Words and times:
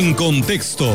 En 0.00 0.14
contexto. 0.14 0.88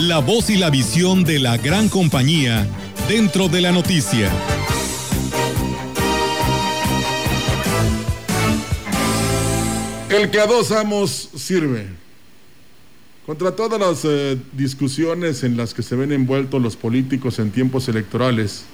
La 0.00 0.18
voz 0.18 0.50
y 0.50 0.56
la 0.56 0.68
visión 0.68 1.22
de 1.22 1.38
la 1.38 1.56
gran 1.56 1.88
compañía 1.88 2.66
dentro 3.08 3.48
de 3.48 3.60
la 3.60 3.70
noticia. 3.70 4.28
El 10.08 10.32
que 10.32 10.40
a 10.40 10.46
dos 10.46 10.72
amos 10.72 11.30
sirve. 11.36 11.86
Contra 13.24 13.54
todas 13.54 13.78
las 13.78 14.04
eh, 14.04 14.36
discusiones 14.50 15.44
en 15.44 15.56
las 15.56 15.74
que 15.74 15.84
se 15.84 15.94
ven 15.94 16.10
envueltos 16.10 16.60
los 16.60 16.74
políticos 16.74 17.38
en 17.38 17.52
tiempos 17.52 17.88
electorales, 17.88 18.64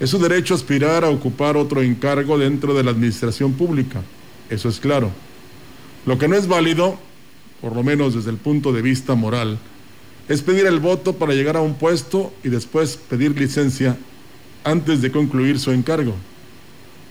es 0.00 0.10
su 0.10 0.18
derecho 0.18 0.56
aspirar 0.56 1.04
a 1.04 1.10
ocupar 1.10 1.56
otro 1.56 1.80
encargo 1.80 2.36
dentro 2.36 2.74
de 2.74 2.82
la 2.82 2.90
administración 2.90 3.52
pública. 3.52 4.02
Eso 4.50 4.68
es 4.68 4.80
claro. 4.80 5.12
Lo 6.06 6.18
que 6.18 6.28
no 6.28 6.36
es 6.36 6.46
válido, 6.46 6.98
por 7.60 7.74
lo 7.74 7.82
menos 7.82 8.14
desde 8.14 8.30
el 8.30 8.36
punto 8.36 8.72
de 8.72 8.80
vista 8.80 9.16
moral, 9.16 9.58
es 10.28 10.40
pedir 10.40 10.66
el 10.66 10.78
voto 10.78 11.14
para 11.14 11.34
llegar 11.34 11.56
a 11.56 11.60
un 11.60 11.74
puesto 11.74 12.32
y 12.44 12.48
después 12.48 12.96
pedir 12.96 13.38
licencia 13.38 13.96
antes 14.62 15.02
de 15.02 15.10
concluir 15.10 15.58
su 15.58 15.72
encargo. 15.72 16.14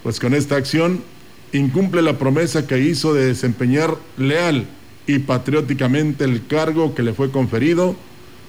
Pues 0.01 0.19
con 0.19 0.33
esta 0.33 0.55
acción 0.55 1.03
incumple 1.51 2.01
la 2.01 2.17
promesa 2.17 2.67
que 2.67 2.79
hizo 2.79 3.13
de 3.13 3.25
desempeñar 3.25 3.97
leal 4.17 4.65
y 5.07 5.19
patrióticamente 5.19 6.23
el 6.23 6.47
cargo 6.47 6.95
que 6.95 7.03
le 7.03 7.13
fue 7.13 7.31
conferido, 7.31 7.95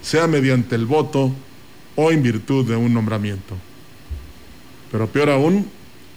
sea 0.01 0.27
mediante 0.27 0.75
el 0.75 0.85
voto 0.85 1.33
o 1.95 2.11
en 2.11 2.23
virtud 2.23 2.65
de 2.65 2.75
un 2.77 2.93
nombramiento. 2.93 3.55
Pero 4.91 5.07
peor 5.07 5.29
aún, 5.29 5.67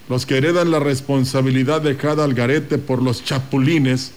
los 0.09 0.25
que 0.25 0.39
heredan 0.39 0.71
la 0.71 0.79
responsabilidad 0.79 1.83
dejada 1.83 2.25
al 2.25 2.35
garete 2.35 2.79
por 2.79 3.03
los 3.03 3.25
chapulines 3.25 4.13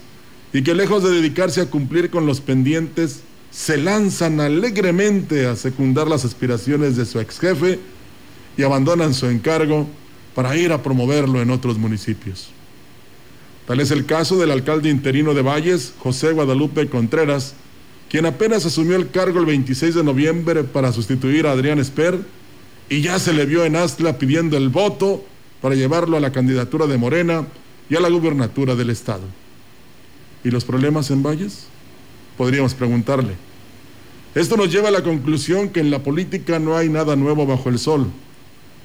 y 0.53 0.61
que 0.61 0.75
lejos 0.75 1.03
de 1.03 1.09
dedicarse 1.09 1.61
a 1.61 1.65
cumplir 1.65 2.11
con 2.11 2.27
los 2.27 2.39
pendientes, 2.39 3.21
se 3.51 3.77
lanzan 3.77 4.39
alegremente 4.39 5.47
a 5.47 5.55
secundar 5.55 6.07
las 6.07 6.25
aspiraciones 6.25 6.95
de 6.95 7.05
su 7.05 7.19
ex 7.19 7.39
jefe 7.39 7.79
y 8.57 8.63
abandonan 8.63 9.13
su 9.13 9.27
encargo 9.27 9.87
para 10.35 10.55
ir 10.55 10.71
a 10.71 10.81
promoverlo 10.81 11.41
en 11.41 11.51
otros 11.51 11.77
municipios. 11.77 12.49
Tal 13.67 13.79
es 13.79 13.91
el 13.91 14.05
caso 14.05 14.37
del 14.37 14.51
alcalde 14.51 14.89
interino 14.89 15.33
de 15.33 15.41
Valles, 15.41 15.93
José 15.99 16.31
Guadalupe 16.33 16.87
Contreras, 16.89 17.53
quien 18.09 18.25
apenas 18.25 18.65
asumió 18.65 18.95
el 18.95 19.09
cargo 19.09 19.39
el 19.39 19.45
26 19.45 19.95
de 19.95 20.03
noviembre 20.03 20.63
para 20.63 20.91
sustituir 20.91 21.47
a 21.47 21.51
Adrián 21.51 21.79
Esper 21.79 22.19
y 22.89 23.01
ya 23.01 23.17
se 23.19 23.33
le 23.33 23.45
vio 23.45 23.65
en 23.65 23.75
Astla 23.75 24.17
pidiendo 24.17 24.57
el 24.57 24.69
voto 24.69 25.23
para 25.61 25.75
llevarlo 25.75 26.17
a 26.17 26.19
la 26.19 26.31
candidatura 26.31 26.85
de 26.85 26.97
Morena 26.97 27.47
y 27.89 27.95
a 27.95 28.01
la 28.01 28.09
gubernatura 28.09 28.75
del 28.75 28.89
Estado. 28.89 29.23
¿Y 30.43 30.51
los 30.51 30.65
problemas 30.65 31.09
en 31.11 31.23
Valles? 31.23 31.65
Podríamos 32.37 32.73
preguntarle. 32.73 33.35
Esto 34.35 34.57
nos 34.57 34.71
lleva 34.71 34.89
a 34.89 34.91
la 34.91 35.03
conclusión 35.03 35.69
que 35.69 35.79
en 35.79 35.91
la 35.91 36.03
política 36.03 36.59
no 36.59 36.75
hay 36.75 36.89
nada 36.89 37.15
nuevo 37.15 37.45
bajo 37.45 37.69
el 37.69 37.77
sol. 37.77 38.07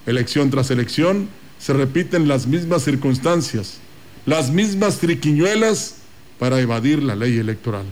Elección 0.06 0.50
tras 0.50 0.70
elección 0.70 1.28
se 1.58 1.72
repiten 1.72 2.28
las 2.28 2.46
mismas 2.46 2.82
circunstancias, 2.82 3.78
las 4.26 4.50
mismas 4.50 4.98
triquiñuelas 4.98 5.96
para 6.38 6.60
evadir 6.60 7.02
la 7.02 7.16
ley 7.16 7.38
electoral. 7.38 7.86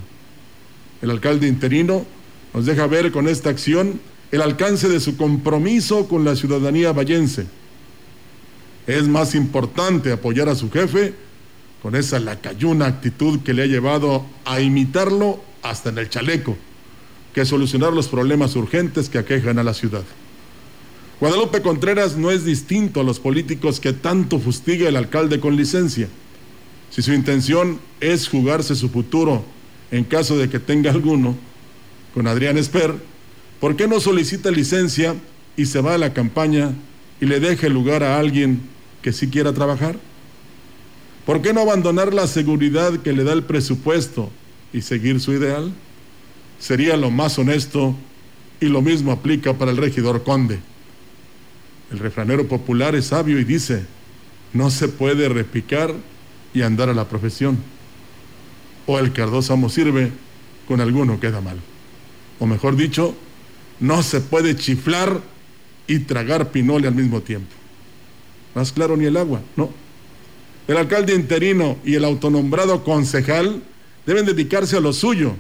El 1.03 1.11
alcalde 1.11 1.49
interino 1.49 2.07
nos 2.55 2.67
deja 2.67 2.87
ver 2.87 3.11
con 3.11 3.29
esta 3.29 3.51
acción 3.51 4.01
el 4.31 4.43
alcance 4.43 4.89
de 4.89 5.01
su 5.01 5.17
compromiso 5.17 6.09
con 6.09 6.25
la 6.25 6.37
ciudadanía 6.37 6.93
vallense. 6.93 7.47
Es 8.87 9.09
más 9.09 9.35
importante 9.35 10.13
apoyar 10.13 10.49
a 10.49 10.55
su 10.55 10.71
jefe 10.71 11.15
con 11.83 11.95
esa 11.95 12.19
lacayuna 12.19 12.87
actitud 12.87 13.41
que 13.41 13.55
le 13.55 13.63
ha 13.63 13.67
llevado 13.67 14.25
a 14.45 14.61
imitarlo 14.61 15.41
hasta 15.63 15.91
en 15.91 15.99
el 15.99 16.09
chaleco, 16.09 16.57
que 17.35 17.45
solucionar 17.45 17.93
los 17.93 18.09
problemas 18.09 18.57
urgentes 18.57 19.09
que 19.09 19.19
aquejan 19.19 19.59
a 19.59 19.63
la 19.63 19.75
ciudad. 19.75 20.05
Guadalupe 21.21 21.63
Contreras 21.63 22.17
no 22.17 22.31
es 22.31 22.45
distinto 22.45 23.01
a 23.01 23.05
los 23.05 23.21
políticos 23.21 23.81
que 23.81 23.93
tanto 23.93 24.39
fustiga 24.39 24.89
el 24.89 24.97
alcalde 24.97 25.41
con 25.41 25.57
licencia. 25.57 26.09
Si 26.91 27.03
su 27.03 27.13
intención 27.13 27.81
es 28.01 28.29
jugarse 28.29 28.75
su 28.75 28.89
futuro 28.89 29.45
en 29.91 30.05
caso 30.05 30.37
de 30.37 30.49
que 30.49 30.59
tenga 30.59 30.91
alguno, 30.91 31.37
con 32.13 32.27
Adrián 32.27 32.59
Esper, 32.59 32.95
¿por 33.61 33.77
qué 33.77 33.87
no 33.87 34.01
solicita 34.01 34.51
licencia 34.51 35.15
y 35.57 35.67
se 35.67 35.81
va 35.81 35.95
a 35.95 35.99
la 35.99 36.13
campaña 36.13 36.73
y 37.21 37.27
le 37.27 37.41
deja 37.41 37.67
el 37.67 37.75
lugar 37.75 38.03
a 38.03 38.19
alguien 38.19 38.61
que 39.03 39.13
sí 39.13 39.29
quiera 39.29 39.53
trabajar? 39.53 39.97
¿Por 41.27 41.43
qué 41.43 41.53
no 41.53 41.61
abandonar 41.61 42.15
la 42.15 42.29
seguridad 42.29 43.01
que 43.01 43.13
le 43.13 43.25
da 43.25 43.33
el 43.33 43.43
presupuesto 43.43 44.31
y 44.73 44.81
seguir 44.81 45.21
su 45.21 45.33
ideal? 45.33 45.73
Sería 46.61 46.97
lo 46.97 47.11
más 47.11 47.37
honesto 47.37 47.97
y 48.61 48.67
lo 48.67 48.81
mismo 48.81 49.11
aplica 49.11 49.53
para 49.53 49.73
el 49.73 49.77
regidor 49.77 50.23
Conde. 50.23 50.61
El 51.91 51.99
refranero 51.99 52.47
popular 52.47 52.95
es 52.95 53.07
sabio 53.07 53.41
y 53.41 53.45
dice, 53.45 53.85
no 54.53 54.71
se 54.71 54.87
puede 54.87 55.29
repicar 55.29 55.93
y 56.55 56.63
andar 56.63 56.91
a 56.91 56.95
la 56.95 57.09
profesión. 57.09 57.59
O 58.87 59.01
el 59.01 59.13
cardósamo 59.13 59.69
sirve, 59.69 60.13
con 60.69 60.81
alguno 60.81 61.19
queda 61.19 61.41
mal. 61.41 61.59
O 62.39 62.47
mejor 62.47 62.77
dicho, 62.77 63.17
no 63.81 64.05
se 64.05 64.21
puede 64.21 64.55
chiflar 64.55 65.21
y 65.89 66.01
tragar 66.01 66.53
pinole 66.53 66.87
al 66.87 66.95
mismo 66.95 67.21
tiempo. 67.21 67.51
Más 68.55 68.71
claro 68.71 68.97
ni 68.97 69.07
el 69.07 69.17
agua, 69.17 69.41
no. 69.57 69.86
El 70.69 70.77
alcalde 70.77 71.15
interino 71.15 71.79
y 71.85 71.95
el 71.95 72.05
autonombrado 72.05 72.83
concejal 72.83 73.63
deben 74.05 74.27
dedicarse 74.27 74.77
a 74.77 74.81
lo 74.81 74.93
suyo, 74.93 75.35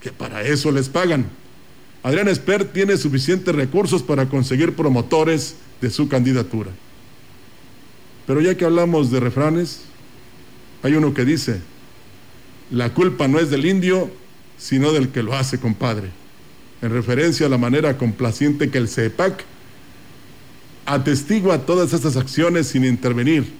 que 0.00 0.12
para 0.12 0.42
eso 0.42 0.70
les 0.70 0.88
pagan. 0.88 1.26
Adrián 2.02 2.28
Esper 2.28 2.64
tiene 2.64 2.96
suficientes 2.96 3.54
recursos 3.54 4.02
para 4.02 4.28
conseguir 4.28 4.74
promotores 4.74 5.56
de 5.80 5.90
su 5.90 6.08
candidatura. 6.08 6.70
Pero 8.26 8.40
ya 8.40 8.56
que 8.56 8.64
hablamos 8.64 9.10
de 9.10 9.20
refranes, 9.20 9.80
hay 10.82 10.94
uno 10.94 11.14
que 11.14 11.24
dice, 11.24 11.60
la 12.70 12.92
culpa 12.92 13.26
no 13.26 13.38
es 13.40 13.50
del 13.50 13.64
indio, 13.64 14.10
sino 14.58 14.92
del 14.92 15.08
que 15.08 15.22
lo 15.22 15.34
hace, 15.34 15.58
compadre, 15.58 16.10
en 16.82 16.90
referencia 16.90 17.46
a 17.46 17.48
la 17.48 17.58
manera 17.58 17.96
complaciente 17.96 18.70
que 18.70 18.78
el 18.78 18.88
CEPAC 18.88 19.44
atestigua 20.84 21.66
todas 21.66 21.92
estas 21.92 22.16
acciones 22.16 22.68
sin 22.68 22.84
intervenir. 22.84 23.50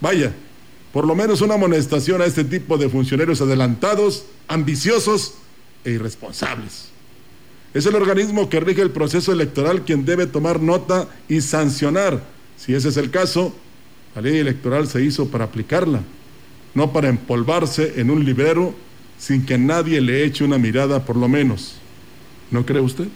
Vaya, 0.00 0.32
por 0.92 1.06
lo 1.06 1.14
menos 1.14 1.40
una 1.40 1.54
amonestación 1.54 2.22
a 2.22 2.24
este 2.24 2.44
tipo 2.44 2.78
de 2.78 2.88
funcionarios 2.88 3.40
adelantados, 3.40 4.24
ambiciosos 4.48 5.34
e 5.84 5.92
irresponsables. 5.92 6.88
Es 7.74 7.84
el 7.86 7.94
organismo 7.94 8.48
que 8.48 8.60
rige 8.60 8.80
el 8.80 8.90
proceso 8.90 9.30
electoral 9.32 9.84
quien 9.84 10.04
debe 10.04 10.26
tomar 10.26 10.60
nota 10.60 11.08
y 11.28 11.40
sancionar. 11.42 12.22
Si 12.56 12.74
ese 12.74 12.88
es 12.88 12.96
el 12.96 13.10
caso, 13.10 13.54
la 14.14 14.22
ley 14.22 14.38
electoral 14.38 14.88
se 14.88 15.04
hizo 15.04 15.28
para 15.28 15.44
aplicarla, 15.44 16.00
no 16.74 16.92
para 16.92 17.08
empolvarse 17.08 18.00
en 18.00 18.10
un 18.10 18.24
librero 18.24 18.74
sin 19.18 19.44
que 19.44 19.58
nadie 19.58 20.00
le 20.00 20.24
eche 20.24 20.44
una 20.44 20.58
mirada 20.58 21.04
por 21.04 21.16
lo 21.16 21.28
menos. 21.28 21.74
¿No 22.50 22.64
cree 22.64 22.80
usted? 22.80 23.08